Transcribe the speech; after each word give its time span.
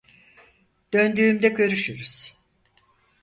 Döndüğümde 0.93 1.47
görüşürüz. 1.49 2.33